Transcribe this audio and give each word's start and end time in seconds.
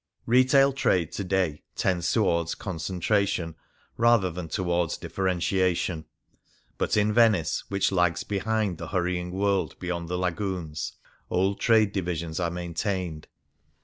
Retail 0.25 0.73
trade 0.73 1.11
to 1.11 1.23
day 1.23 1.61
tends 1.75 2.11
towards 2.11 2.55
concentra 2.55 3.27
tion 3.27 3.55
rather 3.97 4.31
than 4.31 4.47
towards 4.47 4.97
differentiation; 4.97 6.05
but 6.79 6.97
in 6.97 7.13
Venice, 7.13 7.65
which 7.69 7.91
lags 7.91 8.23
behind 8.23 8.79
the 8.79 8.87
hurrying 8.87 9.29
world 9.29 9.77
beyond 9.77 10.09
the 10.09 10.17
lagoons, 10.17 10.93
old 11.29 11.59
trade 11.59 11.91
divisions 11.91 12.39
are 12.39 12.49
maintained. 12.49 13.27